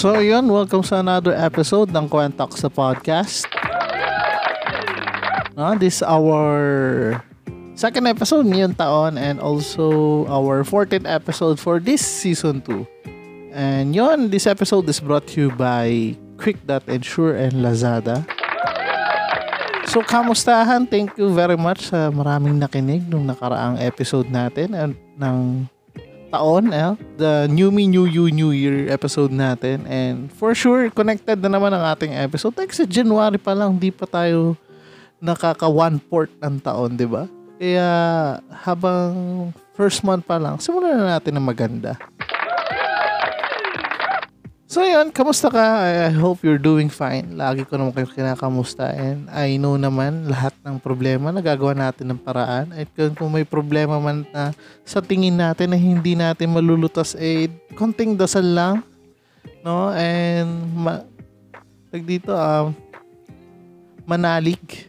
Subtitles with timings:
[0.00, 3.44] So yun, welcome sa another episode ng Quentox sa podcast.
[5.52, 6.56] Uh, this is our
[7.76, 12.80] second episode ngayong taon and also our 14th episode for this season 2.
[13.52, 18.24] And yun, this episode is brought to you by Quick.Ensure and Lazada.
[19.84, 20.88] So, kamustahan?
[20.88, 25.68] Thank you very much sa maraming nakinig nung nakaraang episode natin and ng
[26.30, 29.84] taon, eh, the New Me, New You, New Year episode natin.
[29.90, 32.54] And for sure, connected na naman ang ating episode.
[32.54, 34.54] Like sa January pa lang, di pa tayo
[35.20, 37.28] nakaka one port ng taon, di ba?
[37.60, 37.90] Kaya
[38.64, 39.12] habang
[39.76, 42.00] first month pa lang, simulan na natin ng maganda.
[44.70, 45.82] So yun, kamusta ka?
[45.82, 47.34] I hope you're doing fine.
[47.34, 48.94] Lagi ko naman kayo kinakamusta.
[48.94, 52.70] And I know naman lahat ng problema nagagawa natin ng paraan.
[52.70, 52.86] At
[53.18, 54.54] kung, may problema man na
[54.86, 58.86] sa tingin natin na hindi natin malulutas, eh, konting dasal lang.
[59.66, 59.90] No?
[59.90, 61.02] And, ma,
[61.90, 62.70] tag dito, um,
[64.06, 64.86] manalig.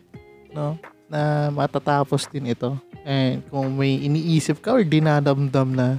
[0.54, 0.78] No?
[1.10, 2.78] Na matatapos din ito.
[3.02, 5.98] And kung may iniisip ka or dinadamdam na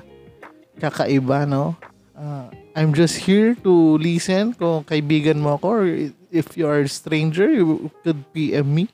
[0.79, 1.75] kakaiba, no?
[2.15, 5.85] Uh, I'm just here to listen kung kaibigan mo ako or
[6.33, 8.89] if you are a stranger, you could PM me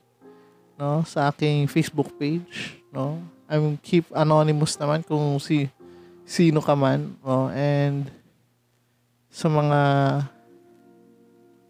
[0.75, 2.75] no, sa aking Facebook page.
[2.91, 3.23] No?
[3.47, 5.71] I'm keep anonymous naman kung si
[6.27, 7.15] sino ka man.
[7.23, 7.55] No?
[7.55, 8.11] And
[9.31, 9.81] sa mga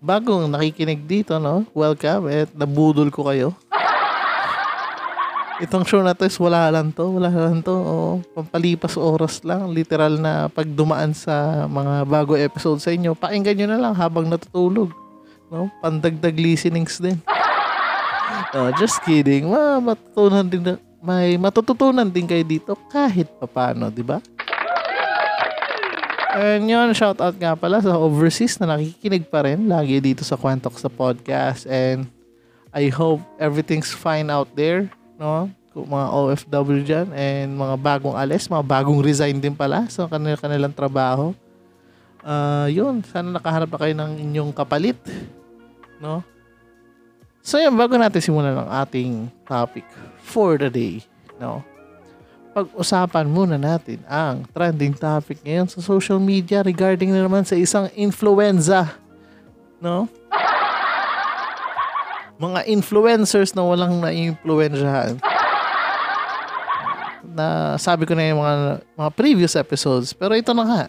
[0.00, 1.68] bagong nakikinig dito, no?
[1.76, 3.52] welcome at nabudol ko kayo.
[5.58, 7.74] Itong show na to is wala lang to, wala lang to.
[7.74, 9.66] Oh, pampalipas oras lang.
[9.74, 14.30] Literal na pag dumaan sa mga bago episode sa inyo, pakinggan nyo na lang habang
[14.30, 14.94] natutulog.
[15.50, 15.66] No?
[15.82, 17.18] Pandagdag listenings din.
[18.54, 19.50] No, just kidding.
[19.50, 24.22] Ma, matutunan din na, may matututunan din kayo dito kahit papano, di ba?
[26.38, 30.38] And yun, shout out nga pala sa overseas na nakikinig pa rin lagi dito sa
[30.38, 31.66] Quantox sa podcast.
[31.66, 32.06] And
[32.70, 34.86] I hope everything's fine out there
[35.18, 35.50] no?
[35.74, 40.38] Kung mga OFW dyan and mga bagong alis, mga bagong resign din pala sa kanil
[40.38, 41.34] kanilang trabaho.
[42.24, 44.98] Uh, yun, sana nakaharap na kayo ng inyong kapalit.
[46.00, 46.24] No?
[47.42, 49.84] So yun, bago natin simulan ang ating topic
[50.22, 51.04] for the day.
[51.38, 51.62] No?
[52.56, 57.86] Pag-usapan muna natin ang trending topic ngayon sa social media regarding na naman sa isang
[57.94, 58.98] influenza.
[59.78, 60.10] No?
[62.38, 65.18] Mga influencers na walang na-influensyahan.
[67.34, 68.56] Na sabi ko na yung mga,
[68.94, 70.14] mga previous episodes.
[70.14, 70.82] Pero ito na nga.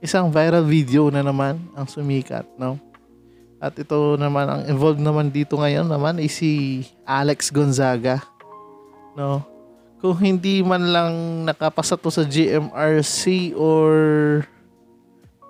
[0.00, 2.80] Isang viral video na naman ang sumikat, no?
[3.60, 8.24] At ito naman, ang involved naman dito ngayon naman is si Alex Gonzaga.
[9.12, 9.44] No?
[10.00, 11.12] Kung hindi man lang
[11.44, 13.92] nakapasa to sa GMRC or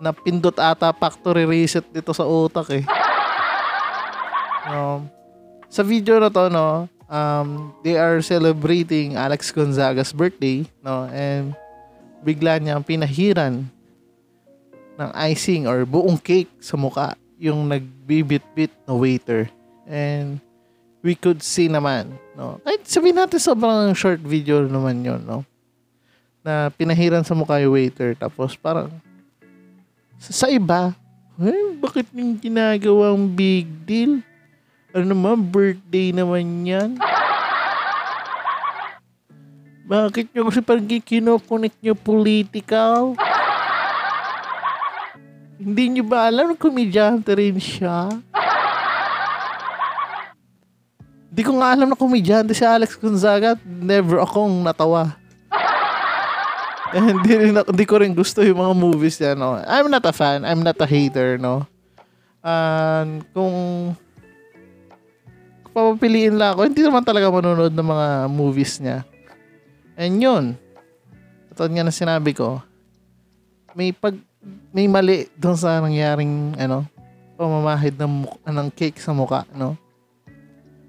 [0.03, 2.83] napindot ata factory reset dito sa utak eh.
[4.71, 5.05] No.
[5.71, 11.55] Sa video na to, no, um, they are celebrating Alex Gonzaga's birthday, no, and
[12.23, 13.67] bigla niyang pinahiran
[14.99, 19.49] ng icing or buong cake sa muka yung nagbibit-bit na waiter.
[19.91, 20.39] And
[21.03, 25.43] we could see naman, no, kahit sabihin natin sobrang short video naman yon no,
[26.45, 28.93] na pinahiran sa mukha yung waiter tapos parang
[30.21, 30.93] sa iba,
[31.41, 34.21] eh, bakit yung ginagawang big deal?
[34.91, 36.99] Ano naman, birthday naman yan.
[39.91, 43.15] Bakit nyo kasi parang kinokonek nyo political?
[45.59, 48.11] Hindi nyo ba alam na komedyante rin siya?
[51.31, 53.55] Hindi ko nga alam na komedyante si Alex Gonzaga.
[53.63, 55.15] Never akong natawa.
[56.95, 59.55] hindi, rin, hindi ko rin gusto yung mga movies niya, no.
[59.63, 60.43] I'm not a fan.
[60.43, 61.63] I'm not a hater, no.
[62.43, 63.55] And kung
[65.71, 66.61] papapiliin lang ako.
[66.67, 69.07] Hindi naman talaga manonood ng mga movies niya.
[69.95, 70.45] And yun,
[71.53, 72.63] katulad nga na sinabi ko,
[73.77, 74.17] may pag
[74.73, 76.89] may mali doon sa nangyaring ano,
[77.37, 79.77] pamamahid ng, ng cake sa muka, no?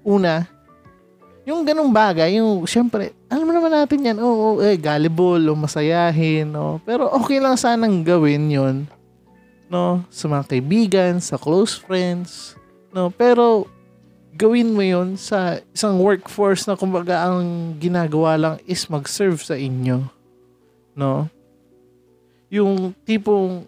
[0.02, 0.48] Una,
[1.42, 6.46] yung ganong bagay, yung, syempre, alam naman natin yan, oo, oh, eh, gullible, o masayahin,
[6.46, 6.78] no?
[6.86, 8.76] Pero okay lang sanang gawin yon
[9.72, 10.04] no?
[10.12, 12.54] Sa mga kaibigan, sa close friends,
[12.92, 13.08] no?
[13.08, 13.64] Pero,
[14.42, 20.02] gawin mo yon sa isang workforce na kumbaga ang ginagawa lang is mag-serve sa inyo,
[20.98, 21.30] no?
[22.50, 23.62] Yung tipong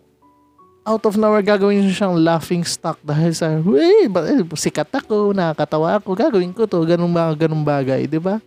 [0.82, 5.96] out of nowhere gagawin niyo siyang laughing stock dahil sa, hey, eh, sikat ako, nakakatawa
[6.02, 8.42] ako, gagawin ko to, ganun mga ganung bagay, di ba?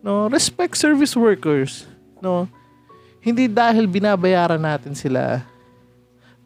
[0.00, 1.84] No, respect service workers.
[2.22, 2.46] No,
[3.20, 5.44] hindi dahil binabayaran natin sila,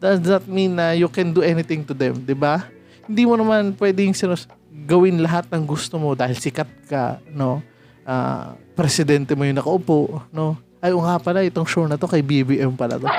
[0.01, 2.67] does that mean na you can do anything to them, di ba?
[3.05, 7.61] Hindi mo naman pwedeng sinus- gawin lahat ng gusto mo dahil sikat ka, no?
[8.05, 10.57] Uh, presidente mo yung nakaupo, no?
[10.79, 13.05] Ay, nga pala, itong show na to kay BBM pala to.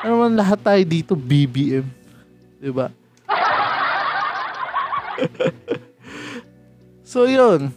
[0.00, 1.84] Ano man lahat tayo dito BBM.
[2.56, 2.88] 'Di ba?
[7.04, 7.68] so 'yun.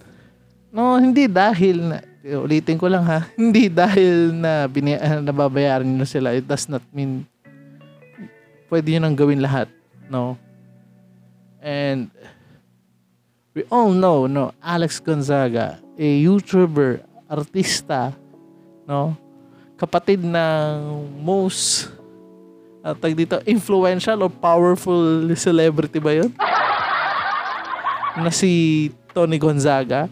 [0.71, 3.27] No, hindi dahil na ulitin ko lang ha.
[3.35, 6.31] Hindi dahil na bini, uh, nababayaran niyo sila.
[6.31, 7.27] It does not mean
[8.71, 9.67] pwede niyo nang gawin lahat,
[10.07, 10.39] no?
[11.63, 12.11] And
[13.55, 16.99] we all know, no, Alex Gonzaga, a YouTuber,
[17.31, 18.11] artista,
[18.83, 19.15] no?
[19.79, 20.75] Kapatid ng
[21.23, 21.87] most
[22.83, 26.35] uh, tag dito, influential or powerful celebrity ba yun?
[28.19, 30.11] na si Tony Gonzaga.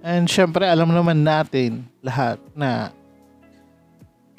[0.00, 2.94] And syempre, alam naman natin lahat na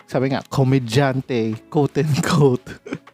[0.09, 2.65] sabi nga, komedyante, quote and quote.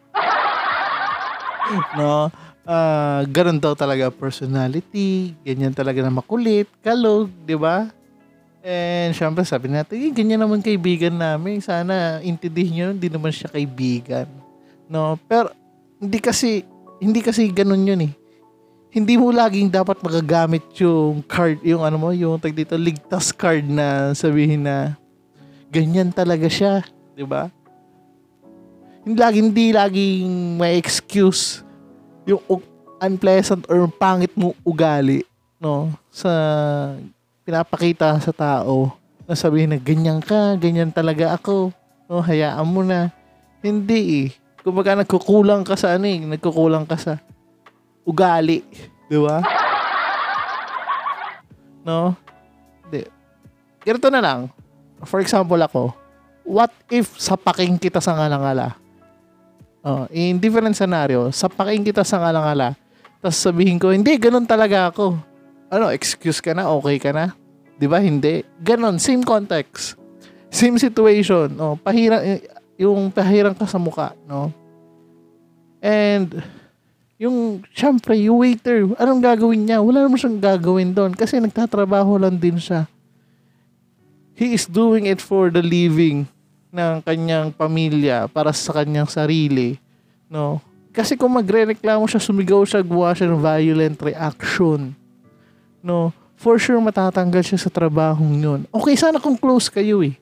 [1.98, 2.28] no?
[2.66, 7.86] Uh, ganun daw talaga personality, ganyan talaga na makulit, kalog, di ba?
[8.66, 11.62] And syempre sabi natin, eh, ganyan naman kaibigan namin.
[11.62, 14.26] Sana intindihin nyo, hindi naman siya kaibigan.
[14.90, 15.14] No?
[15.30, 15.54] Pero
[16.02, 16.66] hindi kasi,
[16.98, 18.12] hindi kasi ganun yun eh.
[18.90, 23.62] Hindi mo laging dapat magagamit yung card, yung ano mo, yung tag dito, ligtas card
[23.62, 24.98] na sabihin na
[25.70, 26.82] ganyan talaga siya.
[27.14, 27.46] Di ba?
[29.06, 31.62] Hindi lagi, hindi laging may excuse
[32.26, 32.42] yung
[32.98, 35.22] unpleasant or pangit mo ugali
[35.62, 36.26] no sa
[37.46, 38.98] pinapakita sa tao
[39.30, 41.70] na sabihin na ganyan ka, ganyan talaga ako.
[42.10, 43.14] No, hayaan mo na.
[43.62, 44.28] Hindi eh.
[44.62, 47.22] Kumbaga nagkukulang ka sa ano eh, nagkukulang ka sa
[48.02, 48.66] ugali.
[49.06, 49.38] Di ba?
[51.86, 52.14] No?
[52.86, 53.06] Hindi.
[53.86, 54.50] Ganito na lang.
[55.06, 55.94] For example ako,
[56.42, 58.85] what if sapaking kita sa ngalangala?
[59.86, 62.74] Oh, in different scenario, sapaking kita sa ngalangala,
[63.22, 65.14] tapos sabihin ko, hindi, ganun talaga ako
[65.70, 67.34] ano, excuse ka na, okay ka na.
[67.76, 67.98] 'Di ba?
[68.00, 68.46] Hindi.
[68.62, 69.98] Ganon, same context.
[70.48, 71.76] Same situation, no.
[71.76, 72.40] Pahirang
[72.78, 74.54] yung pahirang ka sa muka, no.
[75.82, 76.40] And
[77.16, 79.80] yung syempre, yung waiter, anong gagawin niya?
[79.80, 82.88] Wala naman siyang gagawin doon kasi nagtatrabaho lang din siya.
[84.36, 86.28] He is doing it for the living
[86.76, 89.80] ng kanyang pamilya para sa kanyang sarili,
[90.28, 90.60] no?
[90.92, 94.92] Kasi kung magre-reklamo siya, sumigaw siya, gawa siya ng violent reaction
[95.86, 98.60] no, for sure matatanggal siya sa trabahong yun.
[98.74, 100.18] Okay sana kung close kayo eh.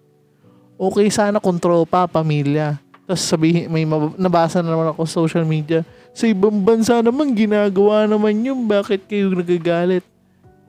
[0.76, 2.76] Okay sana kung tropa, pamilya.
[3.08, 3.88] Tapos sabihin, may
[4.20, 5.80] nabasa na naman ako sa social media,
[6.12, 10.04] sa ibang bansa naman, ginagawa naman yun, bakit kayo nagagalit?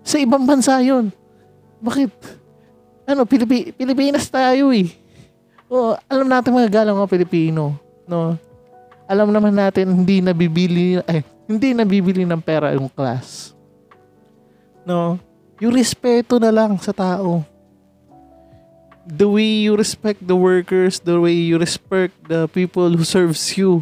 [0.06, 1.12] Sa ibang bansa yun.
[1.84, 2.12] Bakit?
[3.06, 4.90] Ano, Pilipi- Pilipinas tayo eh.
[5.76, 7.76] O, alam natin mga galang mga Pilipino.
[8.08, 8.40] No?
[9.12, 13.56] Alam naman natin, hindi nabibili, eh, hindi nabibili ng pera yung class
[14.86, 15.18] no?
[15.58, 17.42] Yung respeto na lang sa tao.
[19.06, 23.82] The way you respect the workers, the way you respect the people who serves you.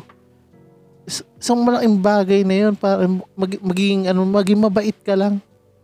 [1.39, 5.39] Isang malaking bagay na yun para mag, maging, ano, maging mabait ka lang.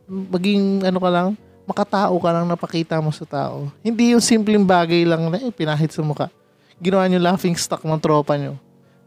[0.08, 1.28] Maging ano ka lang,
[1.70, 3.70] makatao ka lang napakita mo sa tao.
[3.86, 6.34] Hindi yung simpleng bagay lang na eh, pinahit sa mukha.
[6.82, 8.58] Ginawa niyo laughing stock ng tropa niyo.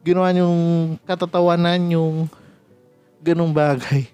[0.06, 0.46] Ginawa niyo
[1.02, 2.30] katatawanan yung
[3.18, 4.06] ganung bagay.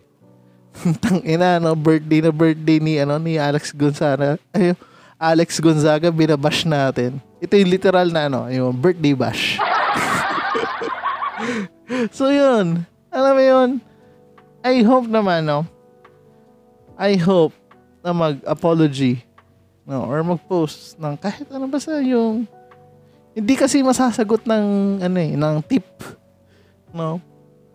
[1.04, 4.40] Tang ina no, birthday na birthday ni ano ni Alex Gonzaga.
[4.56, 4.72] Ay,
[5.20, 7.20] Alex Gonzaga binabash natin.
[7.44, 9.60] Ito yung literal na ano, yung birthday bash.
[12.16, 12.80] so yun.
[13.12, 13.70] Alam mo yun?
[14.64, 15.68] I hope naman no.
[16.96, 17.52] I hope
[18.04, 19.22] na mag-apology
[19.88, 22.44] no or mag-post ng kahit ano basta yung
[23.32, 24.64] hindi kasi masasagot ng
[25.00, 25.86] ano eh, ng tip
[26.92, 27.22] no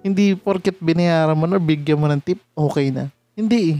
[0.04, 3.08] Hindi porket binayaran mo na, bigyan mo ng tip, okay na.
[3.40, 3.80] Hindi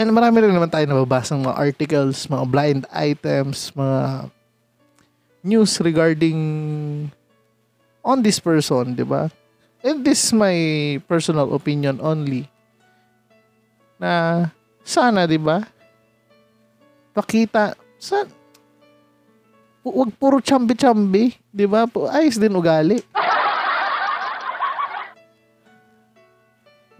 [0.00, 4.32] And marami rin naman tayo nababasa ng mga articles, mga blind items, mga
[5.44, 6.40] news regarding
[8.00, 9.28] on this person, di ba?
[9.84, 10.56] And this is my
[11.04, 12.48] personal opinion only.
[14.04, 14.52] Na
[14.84, 15.64] sana, di ba?
[17.16, 18.28] Pakita, sa
[19.80, 21.88] wag puro chambi-chambi, di ba?
[22.12, 23.00] Ayos din ugali.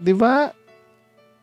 [0.01, 0.49] Di ba?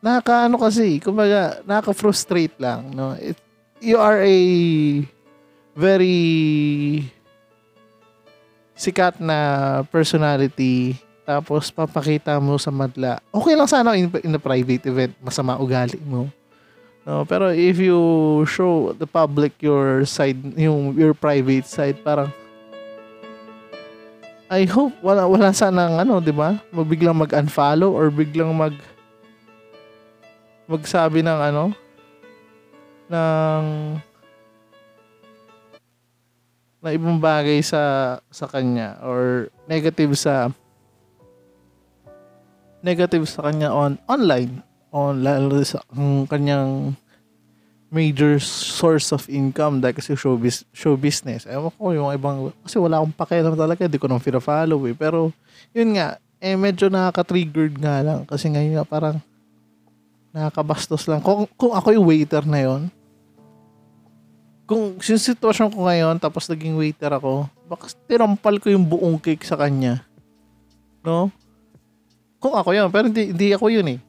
[0.03, 3.15] Nakaka-ano kasi, kumbaga, nakaka-frustrate lang, no?
[3.15, 3.39] It,
[3.79, 4.39] you are a
[5.79, 6.19] very
[8.75, 13.23] sikat na personality tapos papakita mo sa madla.
[13.31, 16.27] Okay lang sana in, in a private event, masama ugali mo.
[17.03, 17.99] No, pero if you
[18.47, 22.31] show the public your side, yung your private side, parang
[24.47, 26.63] I hope wala wala sana ano, 'di ba?
[26.71, 28.77] Mabiglang mag-unfollow or biglang mag
[30.63, 31.63] magsabi ng ano
[33.11, 33.65] ng
[36.83, 40.51] na ibang bagay sa sa kanya or negative sa
[42.83, 44.59] negative sa kanya on online
[44.91, 46.93] on lalo sa ang kanyang
[47.93, 51.45] major source of income dahil kasi show, bis, show business.
[51.45, 54.97] Ewan ko yung ibang, kasi wala akong pakialam talaga, hindi ko nang follow eh.
[54.97, 55.29] Pero,
[55.77, 58.25] yun nga, eh medyo nakaka-triggered nga lang.
[58.25, 59.21] Kasi ngayon nga parang,
[60.33, 61.21] nakakabastos lang.
[61.21, 62.89] Kung, kung ako yung waiter na yon
[64.65, 69.45] kung yung sitwasyon ko ngayon, tapos naging waiter ako, baka tinampal ko yung buong cake
[69.45, 70.01] sa kanya.
[71.05, 71.29] No?
[72.43, 73.99] Kung ako yun, pero hindi, hindi ako yun eh.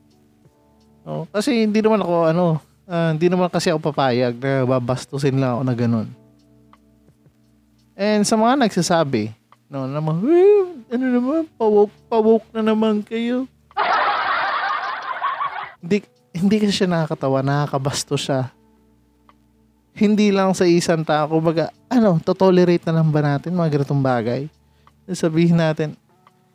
[1.07, 1.31] No?
[1.31, 2.59] Kasi hindi naman ako, ano,
[2.91, 6.09] uh, hindi naman kasi ako papayag na babastusin lang ako na ganun.
[7.95, 9.31] And sa mga nagsasabi,
[9.71, 10.19] no, naman,
[10.91, 13.47] ano naman, pawok, pawok na naman kayo.
[15.79, 16.03] hindi,
[16.35, 18.51] hindi kasi siya nakakatawa, nakakabasto siya.
[19.95, 24.51] Hindi lang sa isang tao, baga, ano, to-tolerate na lang ba natin mga ganitong bagay?
[25.15, 25.95] Sabihin natin,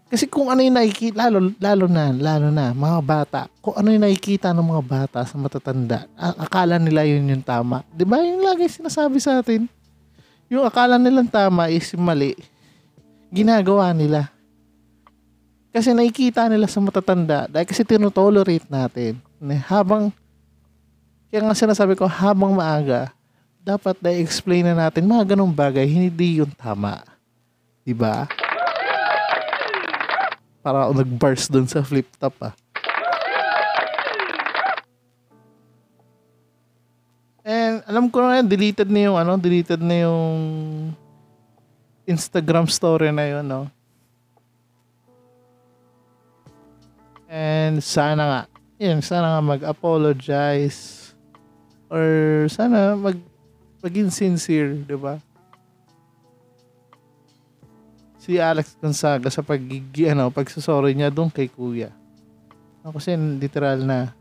[0.10, 4.02] kasi kung ano yung nakikita, lalo, lalo na, lalo na, mga bata, kung ano yung
[4.02, 7.86] nakikita ng mga bata sa matatanda, akala nila yun yung tama.
[7.94, 9.70] Di ba yung lagi sinasabi sa atin?
[10.50, 12.34] Yung akala nilang tama is mali.
[13.30, 14.34] Ginagawa nila.
[15.70, 19.22] Kasi nakikita nila sa matatanda dahil kasi tinotolerate natin.
[19.70, 20.10] Habang,
[21.30, 23.14] kaya nga sinasabi ko, habang maaga,
[23.62, 27.06] dapat na-explain na natin mga ganong bagay, hindi yung tama.
[27.86, 28.26] Diba?
[30.60, 32.54] Para ako nag-bars dun sa flip top ah.
[37.50, 40.38] And alam ko na yan, deleted na yung ano, deleted na yung
[42.06, 43.66] Instagram story na yun, no?
[47.30, 48.42] And sana nga,
[48.82, 51.14] yun, sana nga mag-apologize
[51.90, 53.18] or sana mag
[53.80, 55.22] maging sincere, di ba?
[58.30, 61.90] Si Alex Gonzaga sa pagigi ano, pagsusorry niya doon kay Kuya.
[62.86, 64.14] No, kasi literal na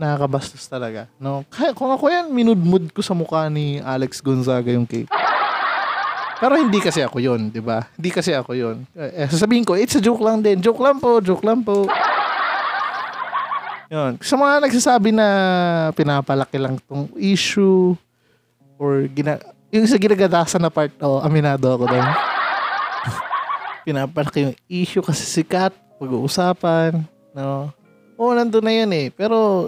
[0.00, 1.04] nakakabastos talaga.
[1.20, 1.44] No?
[1.52, 5.12] Kaya, kung ako yan, minudmud ko sa mukha ni Alex Gonzaga yung cake.
[6.40, 7.84] Pero hindi kasi ako yon, di ba?
[8.00, 8.88] Hindi kasi ako yon.
[8.96, 10.58] Eh, sasabihin ko, it's a joke lang din.
[10.64, 11.84] Joke lang po, joke lang po.
[13.92, 14.16] Yun.
[14.24, 15.28] Sa mga nagsasabi na
[15.92, 17.92] pinapalaki lang tong issue
[18.80, 22.06] or gina yung sa ginagadasan na part, oh, aminado ako doon.
[23.90, 27.02] Pinapalaki yung issue kasi sikat, pag-uusapan,
[27.34, 27.74] no?
[28.14, 29.10] Oo, oh, nandun na yun eh.
[29.10, 29.66] Pero,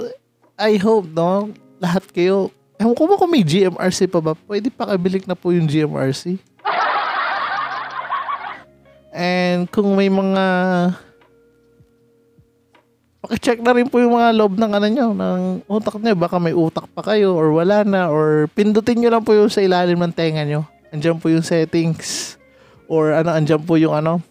[0.54, 1.50] I hope, no,
[1.82, 4.38] lahat kayo, ewan ko ba kung may GMRC pa ba?
[4.38, 6.38] Pwede pakabilik na po yung GMRC.
[9.10, 10.44] And kung may mga
[13.26, 16.14] Paki-check na rin po yung mga loob ng ano nyo, ng utak nyo.
[16.14, 19.66] Baka may utak pa kayo or wala na or pindutin nyo lang po yung sa
[19.66, 20.62] ilalim ng tenga nyo.
[20.94, 22.38] Andiyan po yung settings
[22.86, 24.22] or ano, andyan po yung ano,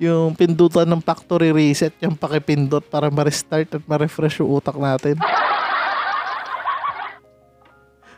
[0.00, 5.20] yung pindutan ng factory reset, yung pakipindot para ma-restart at ma-refresh yung utak natin.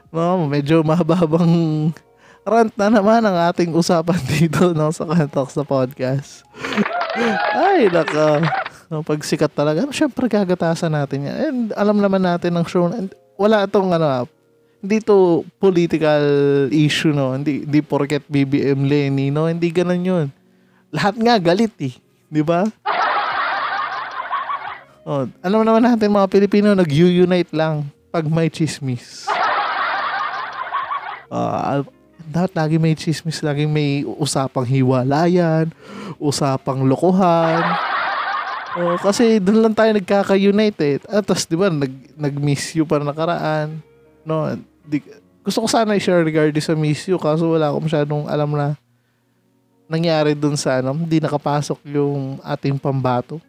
[0.09, 1.93] No, medyo mahabang
[2.41, 6.49] rant na naman ang ating usapan dito no, sa Kantok sa podcast.
[7.69, 8.41] Ay, naka.
[8.89, 11.37] No, pag sikat talaga, no, syempre gagatasan natin yan.
[11.37, 14.25] And alam naman natin ng show, and wala itong ano,
[14.81, 16.25] hindi to political
[16.73, 17.37] issue, no?
[17.37, 19.45] Hindi, hindi porket BBM Lenny, no?
[19.45, 20.27] Hindi ganun yun.
[20.89, 21.93] Lahat nga galit, eh.
[22.33, 22.65] Di ba?
[25.09, 29.25] Oh, alam naman natin mga Pilipino, nag-unite lang pag may chismis.
[31.29, 31.85] Uh,
[32.29, 35.73] dapat lagi may chismis, lagi may usapang hiwalayan,
[36.21, 37.88] usapang lokohan.
[38.79, 40.97] Oh, kasi doon lang tayo nagkaka-unite eh.
[41.11, 43.83] At tapos, di ba, nag, nag-miss you para nakaraan.
[44.23, 44.55] No,
[44.87, 45.03] di,
[45.43, 48.79] gusto ko sana i-share regarding sa miss you kaso wala akong masyadong alam na
[49.89, 53.41] nangyari doon sa ano, hindi nakapasok yung ating pambato.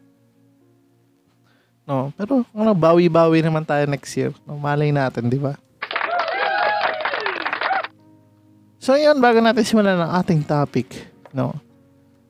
[1.86, 4.32] No, pero ano, bawi-bawi naman tayo next year.
[4.48, 5.54] No, malay natin, di ba?
[8.80, 11.06] So yun, bago natin simulan ng ating topic,
[11.36, 11.52] no,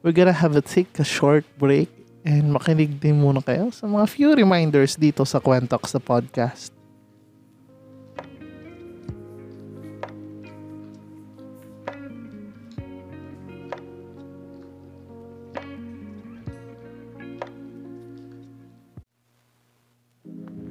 [0.03, 4.07] we're gonna have a take a short break and makinig din muna kayo sa mga
[4.09, 6.75] few reminders dito sa Kwentox sa podcast.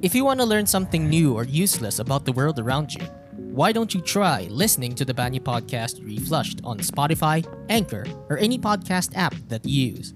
[0.01, 3.03] If you want to learn something new or useless about the world around you,
[3.51, 8.57] why don't you try listening to the Banyu Podcast Reflushed on Spotify, Anchor, or any
[8.57, 10.13] podcast app that you use?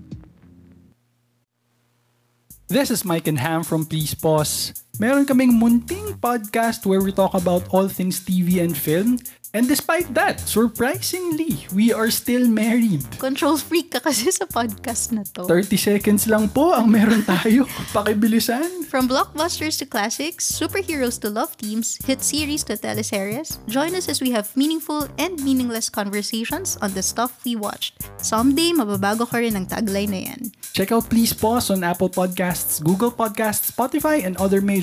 [2.73, 4.73] This is Mike and Ham from Please Pause.
[5.01, 9.17] Meron kaming munting podcast where we talk about all things TV and film
[9.53, 13.05] And despite that, surprisingly, we are still married.
[13.21, 15.45] Control freak ka kasi sa podcast na to.
[15.45, 17.69] 30 seconds lang po ang meron tayo.
[17.93, 18.89] Pakibilisan.
[18.89, 24.25] From blockbusters to classics, superheroes to love teams, hit series to teleseries, join us as
[24.25, 28.09] we have meaningful and meaningless conversations on the stuff we watched.
[28.17, 30.41] Someday, mababago ka rin ang tagline na yan.
[30.73, 34.82] Check out Please Pause on Apple Podcasts, Google Podcasts, Spotify, and other major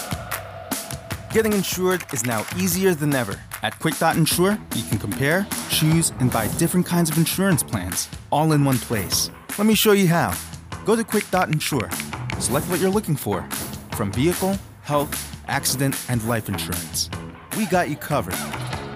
[1.33, 3.39] Getting insured is now easier than ever.
[3.63, 8.65] At Quick.insure, you can compare, choose, and buy different kinds of insurance plans, all in
[8.65, 9.31] one place.
[9.57, 10.35] Let me show you how.
[10.83, 11.89] Go to Quick.insure.
[12.37, 13.47] Select what you're looking for
[13.95, 15.15] from vehicle, health,
[15.47, 17.09] accident, and life insurance.
[17.55, 18.35] We got you covered.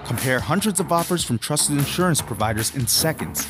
[0.04, 3.48] Compare hundreds of offers from trusted insurance providers in seconds.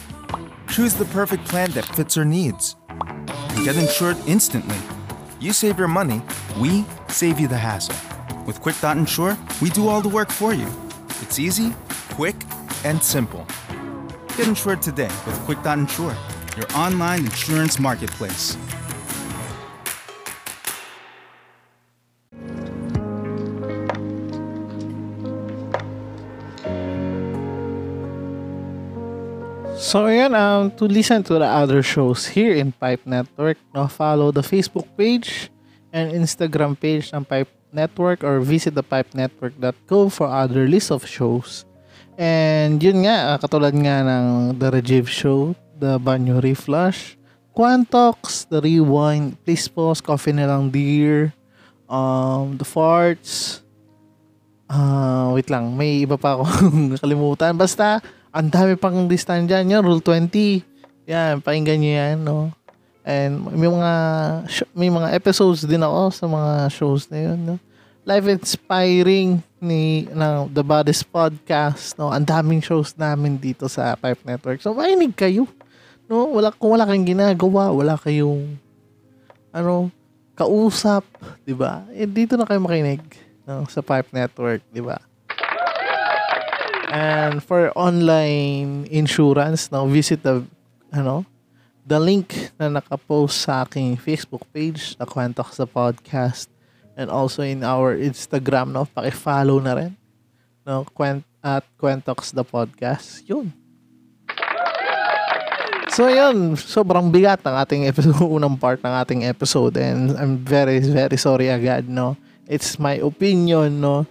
[0.68, 2.76] Choose the perfect plan that fits your needs.
[2.88, 4.78] And get insured instantly.
[5.40, 6.22] You save your money,
[6.56, 8.15] we save you the hassle.
[8.46, 10.70] With Quick.insure, we do all the work for you.
[11.20, 11.74] It's easy,
[12.14, 12.36] quick,
[12.84, 13.44] and simple.
[14.38, 16.14] Get insured today with Quick.insure,
[16.56, 18.56] your online insurance marketplace.
[29.76, 34.30] So ayan, um, to listen to the other shows here in Pipe Network, no, follow
[34.30, 35.50] the Facebook page
[35.92, 41.66] and Instagram page ng Pipe Network or visit thepipenetwork.co for other list of shows.
[42.16, 47.20] And yun nga, uh, katulad nga ng The Rajiv Show, The Banyo Reflush,
[47.52, 51.36] Quantox, The Rewind, Please Pause, Coffee na lang Dear,
[51.88, 53.60] um, The Farts,
[54.68, 57.52] uh, wait lang, may iba pa akong nakalimutan.
[57.52, 58.00] Basta,
[58.32, 59.72] ang dami pang listan dyan.
[59.72, 61.08] Yan, Rule 20.
[61.08, 62.52] Yan, pakinggan nyo yan, no?
[63.06, 63.92] And may mga
[64.74, 67.56] may mga episodes din ako sa mga shows na yun, no?
[68.02, 72.10] Life inspiring ni ng The Bodies Podcast, no?
[72.10, 74.58] Ang daming shows namin dito sa Pipe Network.
[74.58, 75.46] So, makinig kayo.
[76.10, 78.58] No, wala kung wala kang ginagawa, wala kayong
[79.54, 79.90] ano,
[80.34, 81.06] kausap,
[81.46, 81.86] 'di ba?
[81.94, 83.02] Eh dito na kayo makinig
[83.46, 84.98] no, sa Pipe Network, 'di ba?
[86.90, 90.42] And for online insurance, no, visit the
[90.90, 91.26] ano,
[91.86, 96.50] the link na nakapost sa aking Facebook page na Kwentok sa podcast
[96.98, 98.90] and also in our Instagram, no?
[98.90, 99.92] Paki-follow na rin.
[100.66, 100.82] No?
[100.90, 103.22] Kwent, at Kwentox the podcast.
[103.30, 103.54] Yun.
[105.94, 106.58] So, yun.
[106.58, 111.54] Sobrang bigat ng ating episode, unang part ng ating episode and I'm very, very sorry
[111.54, 112.18] agad, no?
[112.50, 114.10] It's my opinion, no?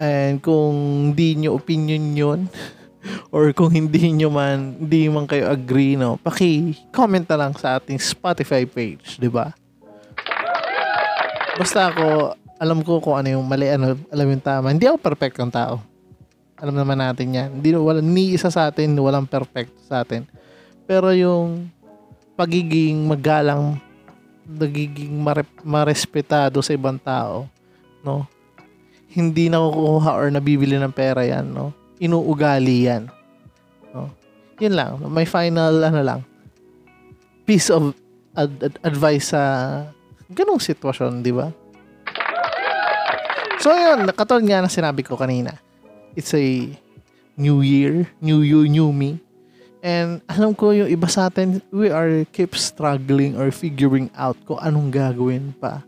[0.00, 2.40] And kung di nyo opinion yun,
[3.30, 6.18] or kung hindi nyo man, hindi man kayo agree, no?
[6.22, 9.54] Paki-comment na lang sa ating Spotify page, di ba?
[11.56, 14.72] Basta ako, alam ko kung ano yung mali, ano, alam yung tama.
[14.72, 15.80] Hindi ako perfect ng tao.
[16.56, 17.48] Alam naman natin yan.
[17.60, 20.24] Hindi, wala, ni isa sa atin, walang perfect sa atin.
[20.88, 21.68] Pero yung
[22.36, 23.80] pagiging magalang,
[24.46, 27.48] nagiging mare- marespetado sa ibang tao,
[28.04, 28.24] no?
[29.10, 31.72] Hindi nakukuha or nabibili ng pera yan, no?
[31.98, 33.08] Inuugali yan.
[33.92, 34.12] No?
[34.60, 35.00] Yun lang.
[35.08, 36.20] My final, ano lang,
[37.44, 37.96] piece of
[38.36, 39.42] ad- ad- advice sa
[40.28, 41.48] ganong sitwasyon, di ba?
[43.60, 44.08] So, yun.
[44.12, 45.56] Katulad nga na sinabi ko kanina.
[46.12, 46.44] It's a
[47.36, 49.20] new year, new you, new me.
[49.86, 54.58] And alam ko yung iba sa atin, we are keep struggling or figuring out kung
[54.58, 55.84] anong gagawin pa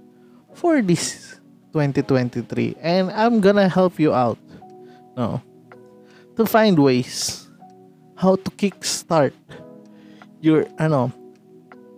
[0.55, 1.35] for this
[1.75, 2.79] 2023.
[2.79, 4.38] And I'm gonna help you out.
[5.18, 5.42] No.
[6.38, 7.44] To find ways
[8.14, 9.35] how to kickstart
[10.38, 11.11] your ano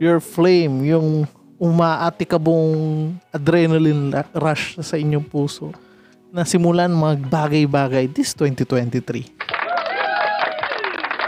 [0.00, 1.28] your flame, yung
[1.60, 5.76] umaatikabong adrenaline rush sa inyong puso
[6.32, 9.28] na simulan magbagay-bagay this 2023.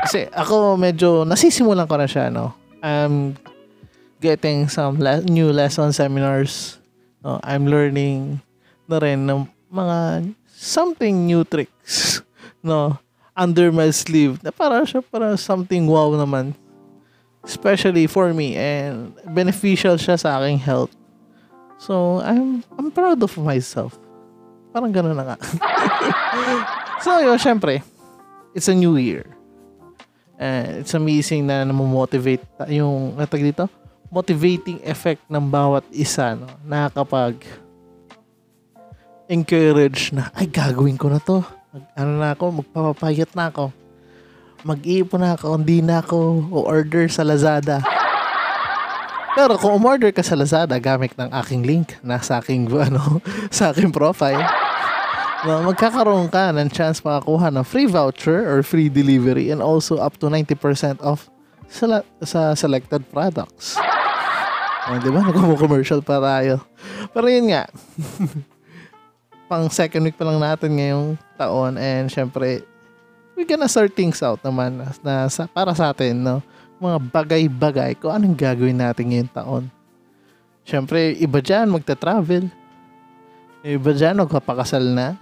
[0.09, 2.57] Kasi ako medyo nasisimulan ko na siya, no?
[2.81, 3.37] I'm
[4.25, 6.81] getting some le- new lesson seminars.
[7.20, 7.38] No?
[7.44, 8.40] I'm learning
[8.88, 12.25] na rin ng mga something new tricks,
[12.62, 12.98] no?
[13.37, 14.40] Under my sleeve.
[14.40, 16.55] Na para siya para something wow naman.
[17.42, 20.94] Especially for me and beneficial siya sa aking health.
[21.83, 23.98] So, I'm I'm proud of myself.
[24.70, 25.37] Parang gano'n na nga.
[27.05, 27.83] so, yun, syempre,
[28.55, 29.27] it's a new year.
[30.38, 33.66] And it's amazing na namomotivate yung, natag dito,
[34.09, 36.46] motivating effect ng bawat isa, no?
[36.62, 37.42] Nakakapag
[39.27, 41.40] encourage na, ay, gagawin ko na to.
[41.72, 43.72] Mag, ano na ako, magpapapayat na ako.
[44.61, 47.80] Mag-iipon na ako, hindi na ako o-order sa Lazada.
[49.32, 53.72] Pero kung umorder ka sa Lazada gamit ng aking link na sa aking ano sa
[53.72, 54.44] aking profile,
[55.48, 60.28] magkakaroon ka ng chance makakuha ng free voucher or free delivery and also up to
[60.28, 61.32] 90% off
[61.72, 63.80] sa, sa selected products.
[64.92, 65.24] Oh, di ba?
[65.24, 66.61] Nagmo-commercial pa tayo.
[67.16, 67.64] Pero yun nga.
[69.53, 72.65] pang second week pa lang natin ngayong taon and syempre
[73.37, 76.41] we gonna sort things out naman na, sa, para sa atin, no?
[76.81, 79.65] mga bagay-bagay kung anong gagawin natin ngayong taon.
[80.67, 82.51] Siyempre, iba dyan magta-travel.
[83.62, 85.15] Iba dyan magpapakasal na.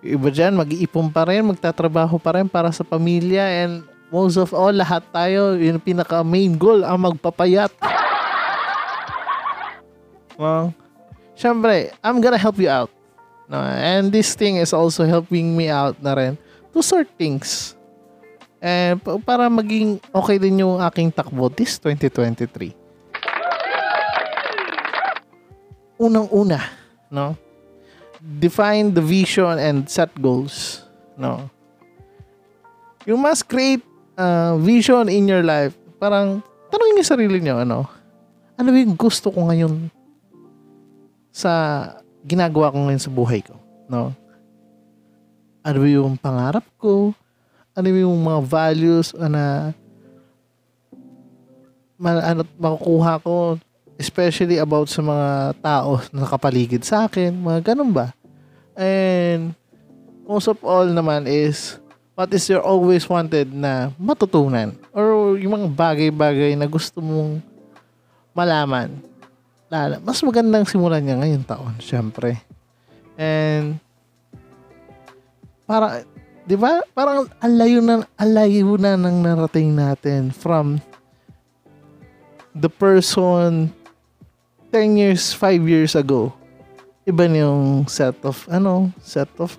[0.00, 4.72] Iba dyan mag-iipon pa rin, magtatrabaho pa rin para sa pamilya and most of all,
[4.72, 7.72] lahat tayo, yung pinaka main goal, ang magpapayat.
[10.40, 10.72] Well,
[11.36, 12.88] syempre, I'm gonna help you out.
[13.44, 16.34] No, and this thing is also helping me out na rin
[16.72, 17.76] to sort things.
[18.64, 22.72] Eh, pa- para maging okay din yung aking takbo this 2023.
[26.00, 26.64] Unang-una,
[27.12, 27.36] no?
[28.40, 30.88] Define the vision and set goals,
[31.20, 31.52] no?
[33.04, 33.84] You must create
[34.16, 35.76] a vision in your life.
[36.00, 36.40] Parang,
[36.72, 37.84] tanongin niyo sarili niyo, ano?
[38.56, 39.92] Ano yung gusto ko ngayon
[41.28, 41.52] sa
[42.24, 43.54] ginagawa ko ngayon sa buhay ko,
[43.86, 44.10] no?
[45.64, 47.12] Ano yung pangarap ko?
[47.74, 49.74] ano yung mga values na
[51.98, 53.58] ma, ano, makukuha ko
[53.98, 58.14] especially about sa mga tao na nakapaligid sa akin, mga ganun ba?
[58.78, 59.54] And
[60.26, 61.78] most of all naman is
[62.14, 67.42] what is your always wanted na matutunan or yung mga bagay-bagay na gusto mong
[68.34, 68.94] malaman.
[69.74, 72.38] Lala, mas magandang simulan niya ngayong taon, syempre.
[73.18, 73.82] And
[75.66, 76.06] para
[76.46, 76.78] 'di ba?
[76.94, 80.78] Parang alayo na alayo na nang narating natin from
[82.54, 83.74] the person
[84.70, 86.30] 10 years, 5 years ago.
[87.02, 89.58] Iba na yung set of ano, set of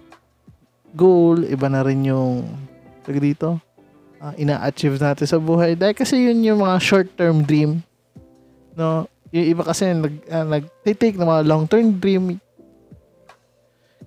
[0.96, 2.48] goal, iba na rin yung
[3.04, 3.60] tag dito.
[4.24, 5.76] ah, ina-achieve natin sa buhay.
[5.76, 7.84] Dahil kasi yun yung mga short-term dream.
[8.80, 9.12] No?
[9.36, 12.40] Yung iba kasi nag, uh, nag-take ng mga long-term dream.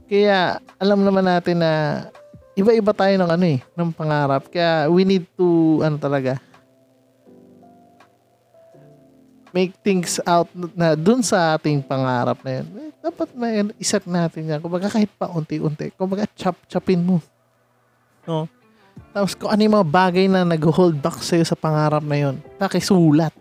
[0.08, 1.72] Kaya alam naman natin na
[2.56, 4.48] iba-iba tayo ng ano eh, ng pangarap.
[4.48, 6.40] Kaya we need to, ano talaga,
[9.52, 12.66] make things out na dun sa ating pangarap na yun.
[12.88, 14.60] Eh, dapat may iset natin yan.
[14.64, 15.92] Kumbaga kahit pa unti-unti.
[15.92, 17.20] Kumbaga chop-chopin mo.
[18.24, 18.48] No?
[19.12, 23.32] Tapos kung ano yung mga bagay na nag-hold back sa'yo sa pangarap na yun, pakisulat.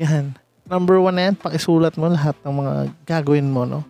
[0.00, 0.41] Yan.
[0.62, 3.82] Number one na yan, pakisulat mo lahat ng mga gagawin mo, no?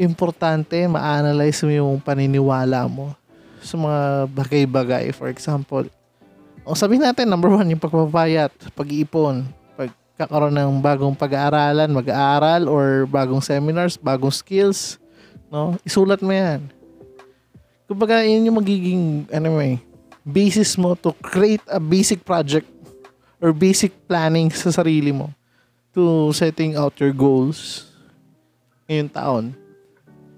[0.00, 3.12] Importante, ma-analyze mo yung paniniwala mo
[3.60, 4.00] sa mga
[4.32, 5.12] bagay-bagay.
[5.12, 5.84] For example,
[6.64, 9.44] o sabihin natin, number one, yung pagpapayat, pag-iipon,
[9.76, 14.96] pagkakaroon ng bagong pag-aaralan, mag-aaral, or bagong seminars, bagong skills,
[15.52, 15.76] no?
[15.84, 16.72] Isulat mo yan.
[17.84, 19.76] Kumbaga, yun yung magiging, ano eh,
[20.24, 22.64] basis mo to create a basic project
[23.44, 25.28] or basic planning sa sarili mo
[25.92, 27.88] to setting out your goals
[28.88, 29.44] ngayong taon.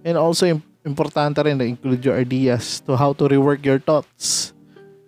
[0.04, 4.54] And also, im- importante rin na include your ideas to how to rework your thoughts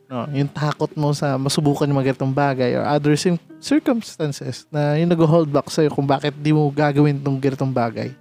[0.07, 3.19] No, yung takot mo sa masubukan yung mga bagay or other
[3.59, 8.15] circumstances na yung nag-hold back sa'yo kung bakit di mo gagawin tong ganitong bagay.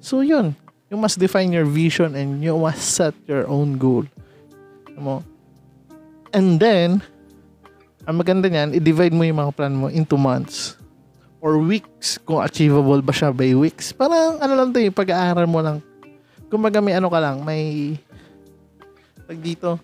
[0.00, 0.56] So, yun.
[0.88, 4.08] You must define your vision and you must set your own goal.
[4.96, 5.20] Mo?
[6.32, 7.04] And then,
[8.08, 10.80] ang maganda niyan, i-divide mo yung mga plan mo into months
[11.42, 13.90] or weeks kung achievable ba siya by weeks.
[13.90, 15.82] Parang ano lang to yung pag-aaral mo lang.
[16.46, 17.98] Kumbaga may ano ka lang, may
[19.26, 19.82] pag dito,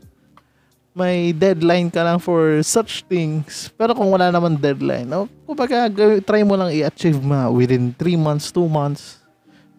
[0.94, 3.75] may deadline ka lang for such things.
[3.75, 5.90] Pero kung wala naman deadline, no, kumbaga
[6.23, 9.18] try mo lang i-achieve ma within 3 months, 2 months.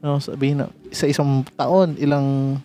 [0.04, 2.60] No, sabihin na sa isang taon, ilang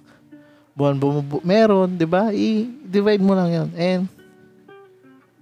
[0.75, 2.35] buwan bumubu- meron, 'di ba?
[2.35, 3.69] I-divide mo lang 'yon.
[3.79, 4.03] And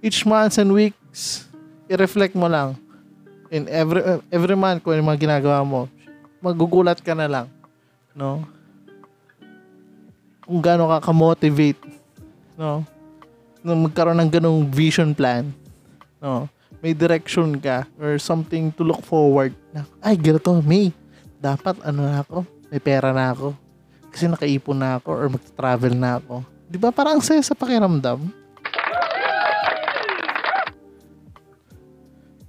[0.01, 1.49] each month and weeks,
[1.89, 2.77] i-reflect mo lang.
[3.53, 4.01] In every
[4.33, 5.85] every month kung ano mga ginagawa mo,
[6.41, 7.47] magugulat ka na lang,
[8.17, 8.41] no?
[10.41, 11.77] Kung gaano ka ka-motivate,
[12.57, 12.81] no?
[13.61, 15.53] Nung magkaroon ng ganong vision plan,
[16.17, 16.49] no?
[16.81, 20.89] May direction ka or something to look forward na, ay, ganito, may,
[21.37, 23.53] dapat ano na ako, may pera na ako.
[24.09, 26.41] Kasi nakaipon na ako or mag-travel na ako.
[26.67, 28.19] Di ba parang ang saya sa pakiramdam?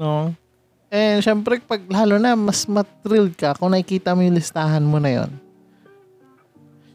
[0.00, 0.34] No?
[0.94, 5.10] And syempre, pag lalo na, mas matrilled ka kung nakikita mo yung listahan mo na
[5.10, 5.30] yon.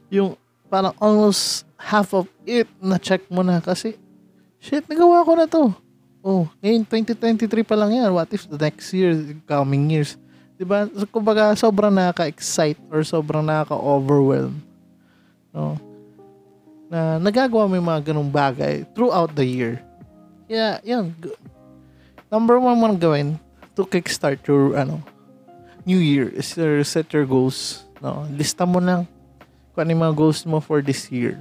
[0.08, 0.40] Yung
[0.72, 4.00] parang almost half of it na check mo na kasi
[4.64, 5.76] shit, nagawa ko na to.
[6.24, 8.08] Oh, ngayon 2023 pa lang yan.
[8.16, 10.16] What if the next year, coming years?
[10.56, 10.88] Diba?
[10.96, 14.64] So, kumbaga, sobrang nakaka-excite or sobrang nakaka-overwhelm.
[15.52, 15.76] No?
[16.88, 19.84] Na nagagawa mo yung mga ganung bagay throughout the year.
[20.48, 21.12] Yeah, yun.
[22.32, 23.36] Number one mo gawin
[23.80, 25.00] to kickstart your, ano,
[25.88, 27.88] new year is to set your goals.
[28.04, 28.28] No?
[28.28, 29.08] Lista mo lang
[29.72, 31.40] kung ano yung mga goals mo for this year.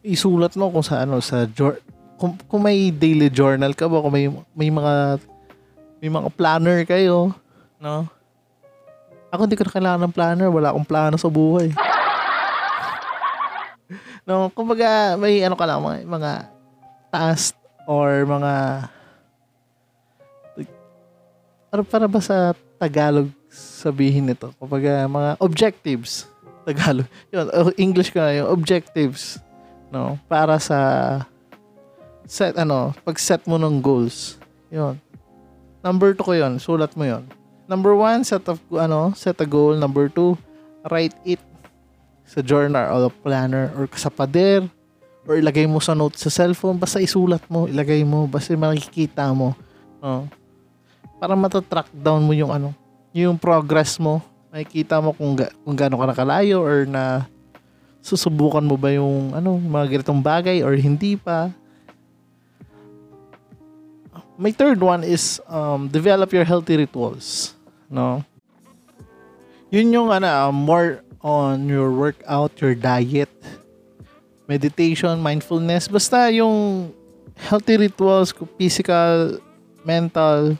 [0.00, 1.84] Isulat mo kung sa ano sa jour-
[2.16, 5.20] kung, kung may daily journal ka ba kung may may mga
[6.00, 7.36] may mga planner kayo,
[7.76, 8.08] no?
[9.28, 11.74] Ako hindi ko na kailangan ng planner, wala akong plano sa buhay.
[14.28, 16.32] no, kumbaga may ano ka lang mga, mga
[17.10, 17.58] task
[17.90, 18.52] or mga
[21.76, 24.48] ano para ba sa Tagalog sabihin nito?
[24.56, 26.24] Kumbaga mga objectives.
[26.64, 27.04] Tagalog.
[27.32, 29.36] Yun, oh, English ko na yung objectives.
[29.92, 30.16] No?
[30.26, 30.78] Para sa
[32.26, 34.40] set ano, pag set mo ng goals.
[34.72, 34.98] Yun.
[35.84, 36.58] Number two ko yun.
[36.58, 37.22] Sulat mo yun.
[37.70, 39.78] Number one, set of ano, set a goal.
[39.78, 40.34] Number two,
[40.90, 41.38] write it
[42.26, 44.66] sa journal or planner or sa pader
[45.30, 46.74] or ilagay mo sa note sa cellphone.
[46.74, 48.26] Basta isulat mo, ilagay mo.
[48.26, 49.54] Basta makikita mo.
[50.02, 50.26] No?
[51.16, 52.76] Para matatrack down mo yung ano,
[53.16, 54.20] yung progress mo.
[54.52, 57.24] Makikita mo kung, ga, kung gaano ka nakalayo or na
[58.04, 61.50] susubukan mo ba yung ano, mga ganitong bagay or hindi pa.
[64.36, 67.56] My third one is um, develop your healthy rituals.
[67.88, 68.20] No?
[69.72, 73.32] Yun yung ano, uh, more on your workout, your diet,
[74.46, 75.88] meditation, mindfulness.
[75.88, 76.92] Basta yung
[77.34, 79.42] healthy rituals, physical,
[79.82, 80.54] mental,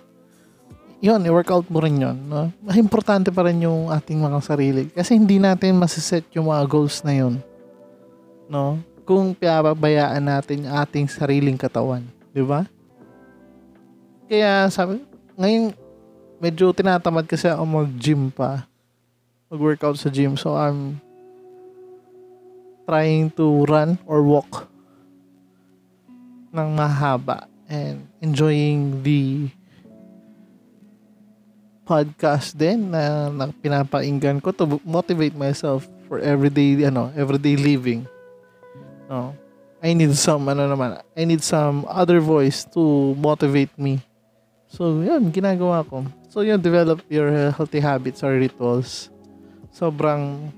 [1.01, 2.17] yun, i-workout mo rin yun.
[2.29, 2.49] No?
[2.73, 4.89] Importante pa rin yung ating mga sarili.
[4.89, 7.35] Kasi hindi natin masiset yung mga goals na yun.
[8.49, 8.81] No?
[9.07, 12.03] Kung pinababayaan natin yung ating sariling katawan.
[12.33, 12.65] Di ba?
[14.27, 14.99] Kaya sabi,
[15.39, 15.77] ngayon,
[16.43, 18.67] medyo tinatamad kasi ako mag-gym pa.
[19.53, 20.35] Mag-workout sa gym.
[20.35, 20.99] So, I'm
[22.87, 24.67] trying to run or walk
[26.51, 29.51] ng mahaba and enjoying the
[31.87, 38.03] podcast din na, na pinapainggan ko to motivate myself for everyday ano everyday living.
[39.07, 39.31] No?
[39.79, 44.03] I need some ano naman I need some other voice to motivate me.
[44.67, 46.03] So yun ginagawa ko.
[46.27, 49.15] So yun develop your healthy habits or rituals.
[49.71, 50.51] Sobrang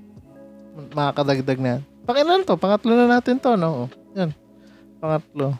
[0.97, 3.85] makakadagdag na pakilan to pangatlo na natin to no?
[4.17, 4.33] Yun
[4.97, 5.53] pangatlo.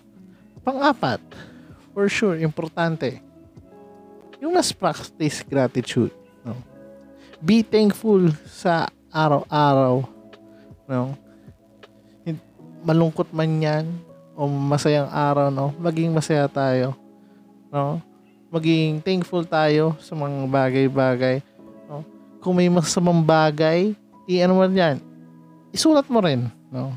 [0.66, 1.22] Pang-apat
[1.94, 3.29] for sure importante
[4.40, 6.16] yung mas practice gratitude.
[6.44, 6.56] No?
[7.44, 10.08] Be thankful sa araw-araw.
[10.88, 11.14] No?
[12.80, 13.86] Malungkot man yan
[14.40, 15.76] o masayang araw, no?
[15.76, 16.96] maging masaya tayo.
[17.68, 18.00] No?
[18.50, 21.44] Maging thankful tayo sa mga bagay-bagay.
[21.92, 22.08] No?
[22.40, 23.92] Kung may masamang bagay,
[24.26, 25.04] i-ano mo yan,
[25.76, 26.48] isulat mo rin.
[26.72, 26.96] No?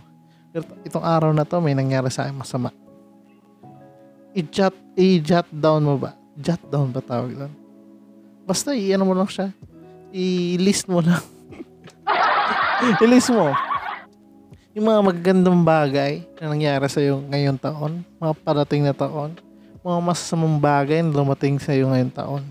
[0.87, 2.71] Itong araw na to, may nangyari sa akin masama.
[4.33, 6.22] I-jot, i-jot down mo ba?
[6.39, 7.53] Jot down ba tawag doon?
[8.49, 9.53] Basta i-ano mo lang siya.
[10.13, 11.23] I-list mo lang.
[13.05, 13.53] I-list mo.
[14.73, 19.37] yung mga magagandang bagay na nangyari sa iyo ngayong taon, mga parating na taon,
[19.85, 22.43] mga masasamang bagay na dumating sa iyo ngayong taon.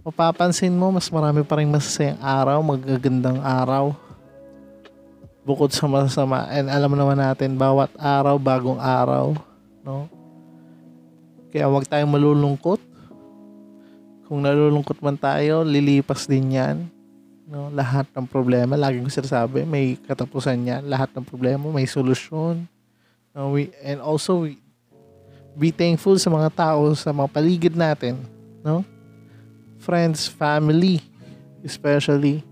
[0.00, 3.92] Mapapansin mo, mas marami pa rin masasayang araw, magagandang araw.
[5.44, 6.48] Bukod sa masasama.
[6.48, 9.36] And alam naman natin, bawat araw, bagong araw.
[9.84, 10.08] No?
[11.50, 12.78] Kaya huwag tayong malulungkot.
[14.30, 16.86] Kung nalulungkot man tayo, lilipas din yan.
[17.50, 20.86] No, lahat ng problema, lagi ko sinasabi, may katapusan yan.
[20.86, 22.62] Lahat ng problema, may solusyon.
[23.34, 24.62] No, we, and also, we,
[25.58, 28.22] be thankful sa mga tao, sa mga paligid natin.
[28.62, 28.86] No?
[29.82, 31.02] Friends, family,
[31.66, 32.46] especially.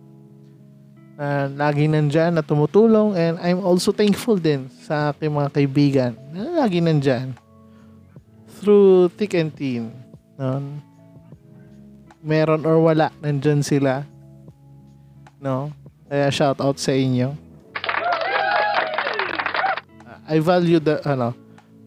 [1.15, 6.63] Na lagi nandyan na tumutulong and I'm also thankful din sa aking mga kaibigan na
[6.63, 7.35] lagi nandyan
[8.59, 9.95] through thick and thin.
[10.35, 10.61] No?
[12.19, 14.03] Meron or wala, nandyan sila
[15.39, 15.71] No?
[16.11, 17.35] Kaya shout out sa inyo.
[20.29, 21.33] I value the ano,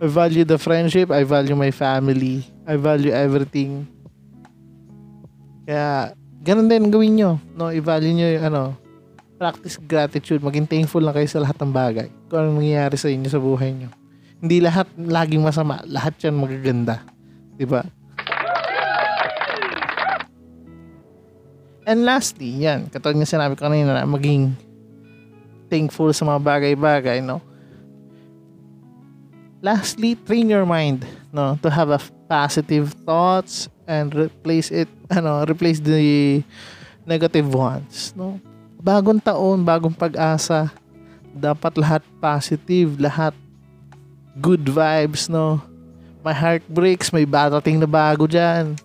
[0.01, 3.85] I value the friendship, I value my family, I value everything.
[5.67, 7.31] Kaya ganun din gawin nyo.
[7.53, 8.61] No, i-value nyo yung ano,
[9.37, 12.07] practice gratitude, maging thankful lang kayo sa lahat ng bagay.
[12.33, 14.00] Kung anong nangyayari sa inyo sa buhay nyo.
[14.41, 17.05] Hindi lahat laging masama, lahat yan magaganda.
[17.55, 17.85] 'Di ba?
[21.85, 24.53] And lastly, yan, katulad nga sinabi ko kanina na maging
[25.65, 27.41] thankful sa mga bagay-bagay, no?
[29.65, 35.81] Lastly, train your mind, no, to have a positive thoughts and replace it, ano, replace
[35.81, 36.41] the
[37.05, 38.37] negative ones, no?
[38.81, 40.69] Bagong taon, bagong pag-asa,
[41.33, 43.33] dapat lahat positive, lahat
[44.39, 45.59] good vibes, no?
[46.21, 48.77] My heart breaks, may batating na bago dyan.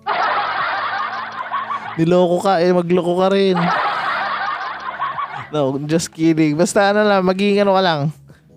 [2.00, 3.56] Niloko ka, eh magloko ka rin.
[5.52, 6.56] No, just kidding.
[6.56, 8.00] Basta ano lang, maging ano ka lang.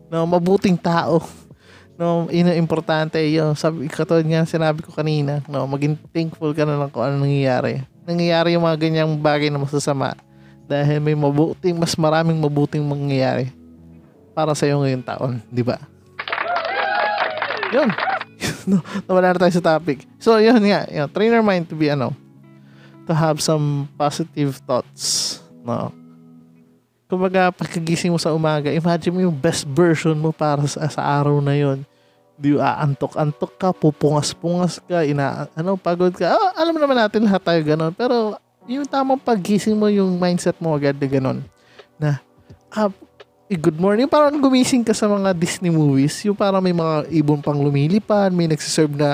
[0.10, 1.22] No, mabuting tao.
[2.00, 3.54] No, ino importante yun.
[3.60, 7.84] Sabi, katulad nga sinabi ko kanina, no, maging thankful ka na lang kung ano nangyayari.
[8.08, 10.16] Nangyayari yung mga ganyang bagay na masasama.
[10.66, 13.52] Dahil may mabuting, mas maraming mabuting mangyayari
[14.32, 15.76] para sa iyo ngayong taon, di ba?
[17.70, 17.90] Yun.
[18.70, 20.06] no, nawala na tayo sa topic.
[20.18, 22.16] So, yun nga, yun, trainer mind to be ano,
[23.06, 25.38] to have some positive thoughts.
[25.66, 25.94] No?
[27.10, 31.42] Kumbaga, pagkagising mo sa umaga, imagine mo yung best version mo para sa, sa araw
[31.42, 31.82] na yon.
[32.40, 36.30] Di aantok-antok ka, pupungas-pungas ka, ina, ano, pagod ka.
[36.30, 37.92] Oh, alam naman natin lahat tayo ganun.
[37.98, 38.38] Pero,
[38.70, 41.40] yung tamang paggising mo, yung mindset mo agad na ganun.
[41.98, 42.22] Na,
[42.70, 42.94] ah,
[43.58, 44.06] good morning.
[44.06, 46.22] Parang gumising ka sa mga Disney movies.
[46.22, 49.10] Yung parang may mga ibon pang lumilipad, may nagsiserve na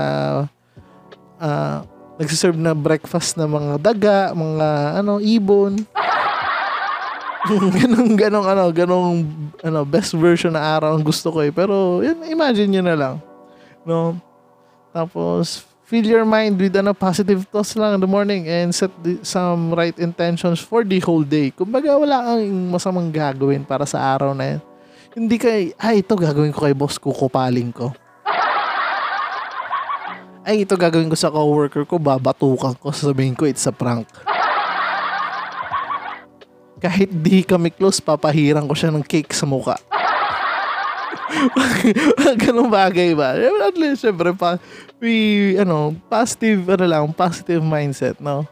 [1.39, 1.79] uh,
[2.19, 5.79] nagsiserve na breakfast na mga daga, mga ano, ibon.
[7.79, 9.23] ganong, ganong, ano, ganong,
[9.63, 11.55] ano, best version na araw ang gusto ko eh.
[11.55, 13.15] Pero, yun, imagine nyo na lang.
[13.87, 14.19] No?
[14.91, 19.21] Tapos, fill your mind with ano, positive thoughts lang in the morning and set the,
[19.21, 21.53] some right intentions for the whole day.
[21.53, 24.61] Kumbaga, wala kang masamang gagawin para sa araw na yun.
[25.15, 27.95] Hindi kay, ay, ito gagawin ko kay boss, kukupaling ko
[30.49, 34.09] ay ito gagawin ko sa coworker ko, babatukan ko, sasabihin ko it's a prank.
[36.83, 39.79] Kahit di kami close, papahirang ko siya ng cake sa muka.
[42.43, 43.35] Ganong bagay ba?
[43.65, 44.61] At least, syempre, pa,
[44.99, 48.45] we, ano, positive, ano lang, positive mindset, no?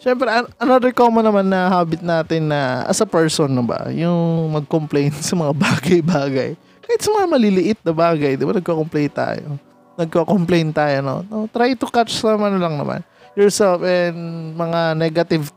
[0.00, 3.92] Syempre, another common naman na habit natin na as a person, no ba?
[3.92, 6.56] Yung mag-complain sa mga bagay-bagay.
[6.80, 8.56] Kahit sa mga maliliit na bagay, di ba?
[8.56, 9.60] Nagko-complain tayo
[10.00, 11.20] nagko-complain tayo, no?
[11.28, 11.44] no?
[11.52, 13.04] Try to catch some ano lang naman
[13.36, 15.52] yourself and mga negative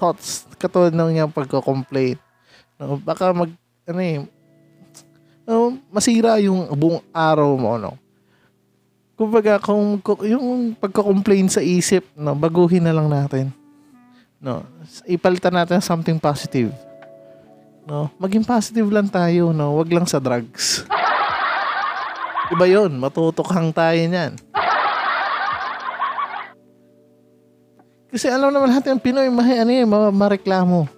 [0.00, 2.18] thoughts katulad ng yung pagko-complain.
[2.80, 2.98] No?
[2.98, 3.50] Baka mag,
[3.86, 4.24] ano eh,
[5.48, 7.96] no, masira yung buong araw mo, no?
[9.16, 13.48] Kumbaga, kung, kung yung pagko-complain sa isip, no, baguhin na lang natin.
[14.38, 14.62] No,
[15.08, 16.70] ipalitan natin something positive.
[17.88, 20.84] No, maging positive lang tayo, no, wag lang sa drugs.
[22.52, 24.36] Iba yun, matutukhang tayo niyan.
[28.08, 30.88] Kasi alam naman natin, ang Pinoy, mahi, ano yun, mareklamo.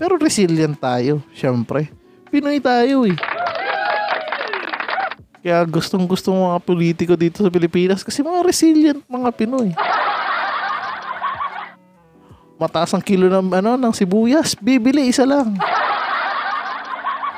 [0.00, 1.92] Pero resilient tayo, syempre.
[2.32, 3.29] Pinoy tayo eh.
[5.40, 9.72] Kaya gustong gusto mga politiko dito sa Pilipinas kasi mga resilient mga Pinoy.
[12.60, 15.56] Mataas ang kilo ng ano ng sibuyas, bibili isa lang.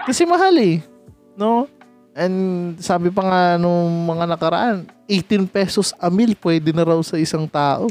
[0.02, 0.82] Kasi mahal eh.
[1.38, 1.70] No?
[2.12, 7.14] And sabi pa nga nung mga nakaraan, 18 pesos a meal pwede na raw sa
[7.16, 7.86] isang tao.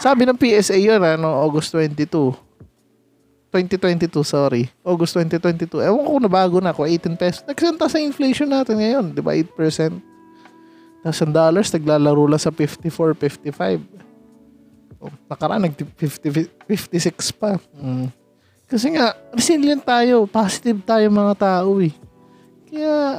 [0.00, 2.49] Sabi ng PSA yun, ano, August 22.
[3.50, 4.70] 2022, sorry.
[4.86, 5.82] August 2022.
[5.82, 7.42] Ewan ko kung nabago na ako, 18 pesos.
[7.42, 9.34] Nagsenta sa inflation natin ngayon, di ba?
[9.34, 9.98] 8%.
[11.02, 13.18] Tapos ang dollars, naglalaro lang sa 54,
[13.50, 13.82] 55.
[15.02, 17.58] Oh, nakaraan, nag 50, 56 pa.
[17.74, 18.12] Mm.
[18.70, 20.30] Kasi nga, resilient tayo.
[20.30, 21.90] Positive tayo mga tao eh.
[22.70, 23.18] Kaya,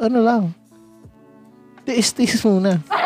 [0.00, 0.42] ano lang,
[1.84, 2.80] tiis-tiis muna.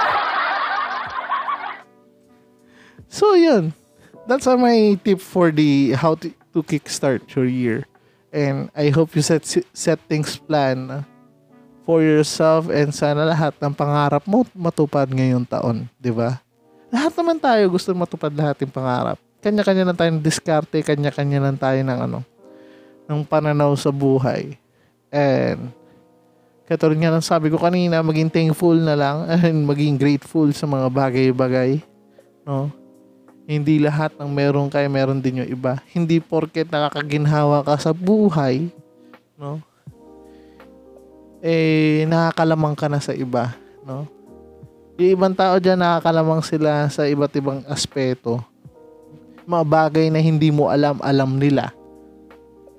[3.09, 3.73] So, yun.
[4.29, 7.89] That's uh, my tip for the how to, to kickstart your year.
[8.29, 11.09] And I hope you set set things plan
[11.89, 16.45] for yourself and sana lahat ng pangarap mo matupad ngayong taon, 'di ba?
[16.93, 19.17] Lahat naman tayo gusto matupad lahat ng pangarap.
[19.41, 22.21] Kanya-kanya lang tayo ng diskarte, kanya-kanya lang tayo ng ano,
[23.09, 24.61] ng pananaw sa buhay.
[25.09, 25.73] And
[26.69, 30.93] katulad nga ng sabi ko kanina, maging thankful na lang and maging grateful sa mga
[30.93, 31.81] bagay-bagay.
[32.45, 32.69] No?
[33.49, 35.81] Hindi lahat ng meron kayo, meron din yung iba.
[35.97, 38.69] Hindi porket nakakaginhawa ka sa buhay,
[39.41, 39.65] no?
[41.41, 43.57] Eh, nakakalamang ka na sa iba,
[43.89, 44.05] no?
[45.01, 48.45] Yung ibang tao dyan, nakakalamang sila sa iba't ibang aspeto.
[49.49, 51.73] Mga bagay na hindi mo alam, alam nila.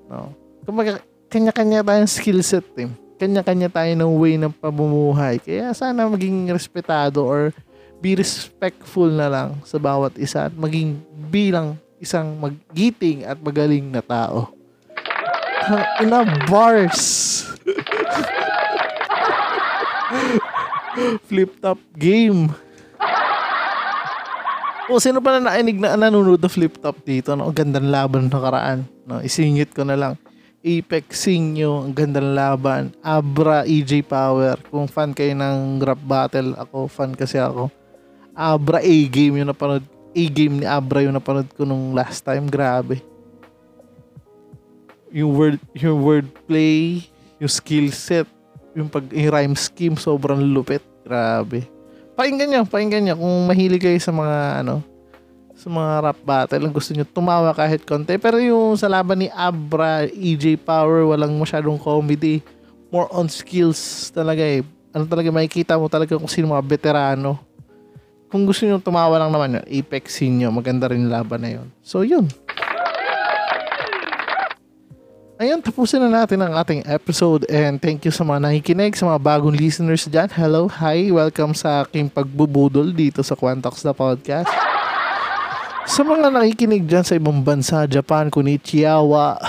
[0.06, 0.30] No?
[0.62, 1.02] Kumbaga,
[1.32, 2.86] kanya-kanya tayong skill set, eh.
[3.18, 5.42] Kanya-kanya tayo ng way ng pamumuhay.
[5.42, 7.50] Kaya sana maging respetado or
[8.00, 10.96] be respectful na lang sa bawat isa at maging
[11.28, 14.56] bilang isang magiting at magaling na tao.
[16.00, 17.44] Ina bars.
[21.28, 22.50] flip top game.
[24.90, 27.38] O sino pa na nainig na nanonood ng flip top dito?
[27.38, 27.46] No?
[27.52, 28.82] Ang gandang laban na karaan.
[29.06, 29.22] No?
[29.22, 30.18] Isingit ko na lang.
[30.60, 32.92] Apex Sinyo, ang ganda ng laban.
[33.00, 34.60] Abra, EJ Power.
[34.68, 37.72] Kung fan kayo ng rap battle, ako, fan kasi ako.
[38.40, 39.84] Abra A-game yung napanood.
[40.16, 42.48] A-game ni Abra yung napanood ko nung last time.
[42.48, 43.04] Grabe.
[45.12, 47.04] Yung word, yung wordplay,
[47.36, 48.24] yung skill set,
[48.72, 50.80] yung pag yung rhyme scheme, sobrang lupit.
[51.04, 51.68] Grabe.
[52.16, 53.14] Pakinggan nyo, pakinggan nyo.
[53.20, 54.80] Kung mahilig kayo sa mga, ano,
[55.52, 58.16] sa mga rap battle, ang gusto nyo tumawa kahit konti.
[58.16, 62.40] Pero yung sa laban ni Abra, EJ Power, walang masyadong comedy.
[62.88, 64.64] More on skills talaga eh.
[64.96, 67.49] Ano talaga, makikita mo talaga kung sino mga veterano
[68.30, 71.66] kung gusto niyo tumawa lang naman Apex niyo, maganda rin laban na yun.
[71.82, 72.30] So, yun.
[75.40, 79.18] Ayun, tapusin na natin ang ating episode and thank you sa mga nakikinig, sa mga
[79.18, 80.30] bagong listeners dyan.
[80.30, 84.52] Hello, hi, welcome sa aking pagbubudol dito sa Quantox na podcast.
[85.88, 89.40] Sa mga nakikinig dyan sa ibang bansa, Japan, Konnichiwa,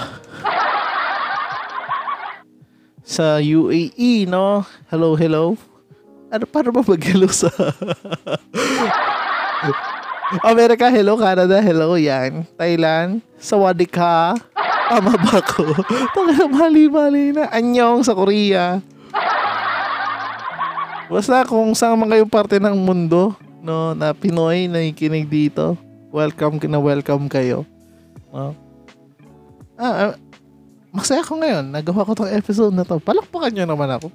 [3.06, 4.64] sa UAE, no?
[4.88, 5.60] Hello, hello.
[6.32, 7.52] Ano, paano ba mag-hello sa...
[10.48, 11.20] America, hello.
[11.20, 12.00] Canada, hello.
[12.00, 12.48] Yan.
[12.56, 14.40] Thailand, sawadee ka.
[14.88, 15.68] Tama ba ko?
[16.16, 17.52] Tanga mali-mali na.
[17.52, 18.80] Anyong sa Korea.
[21.12, 25.76] Basta kung saan man kayong parte ng mundo, no, na Pinoy na ikinig dito,
[26.16, 27.68] welcome na welcome kayo.
[28.32, 28.56] No?
[29.76, 30.16] Ah, ah,
[30.96, 31.76] masaya ko ngayon.
[31.76, 33.04] Nagawa ko tong episode na to.
[33.04, 34.08] Palakpakan nyo naman ako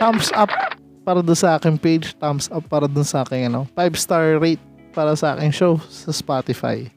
[0.00, 0.48] thumbs up
[1.04, 4.62] para doon sa aking page, thumbs up para doon sa aking ano, 5 star rate
[4.96, 6.88] para sa aking show sa Spotify.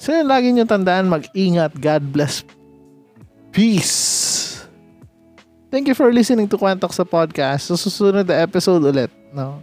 [0.00, 1.78] So yun, lagi nyo tandaan, mag-ingat.
[1.78, 2.42] God bless.
[3.54, 4.58] Peace.
[5.70, 7.70] Thank you for listening to Quantox sa podcast.
[7.70, 9.14] So, susunod na episode ulit.
[9.30, 9.62] No?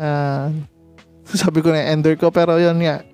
[0.00, 0.48] Uh,
[1.36, 3.04] sabi ko na ender ko, pero yun nga.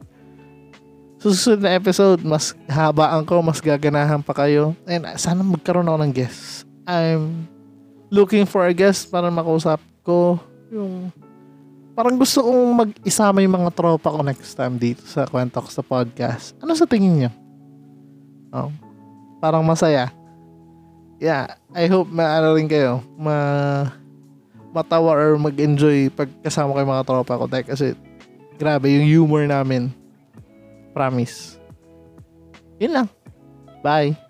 [1.18, 4.72] Susunod na episode, mas habaan ko, mas gaganahan pa kayo.
[4.86, 6.69] And sana magkaroon ako ng guest.
[6.90, 7.46] I'm
[8.10, 10.42] looking for a guest para makausap ko
[10.74, 11.14] yung
[11.94, 16.58] parang gusto kong mag-isama yung mga tropa ko next time dito sa Kwento sa podcast.
[16.58, 17.30] Ano sa tingin niyo?
[18.50, 18.74] Oh,
[19.38, 20.10] parang masaya.
[21.22, 23.86] Yeah, I hope maano rin kayo, ma
[24.74, 27.86] matawa or mag-enjoy pag kasama kayo mga tropa ko dahil kasi
[28.58, 29.94] grabe yung humor namin.
[30.90, 31.54] Promise.
[32.82, 33.08] Yun lang.
[33.86, 34.29] Bye.